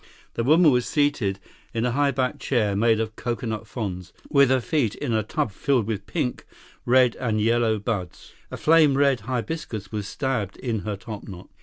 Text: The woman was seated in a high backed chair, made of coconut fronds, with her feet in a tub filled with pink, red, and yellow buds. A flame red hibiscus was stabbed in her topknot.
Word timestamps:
The 0.33 0.43
woman 0.43 0.71
was 0.71 0.87
seated 0.87 1.37
in 1.75 1.85
a 1.85 1.91
high 1.91 2.09
backed 2.09 2.39
chair, 2.39 2.75
made 2.75 2.99
of 2.99 3.15
coconut 3.15 3.67
fronds, 3.67 4.13
with 4.31 4.49
her 4.49 4.59
feet 4.59 4.95
in 4.95 5.13
a 5.13 5.21
tub 5.21 5.51
filled 5.51 5.85
with 5.85 6.07
pink, 6.07 6.43
red, 6.87 7.15
and 7.17 7.39
yellow 7.39 7.77
buds. 7.77 8.33
A 8.49 8.57
flame 8.57 8.97
red 8.97 9.19
hibiscus 9.19 9.91
was 9.91 10.07
stabbed 10.07 10.57
in 10.57 10.79
her 10.79 10.95
topknot. 10.97 11.49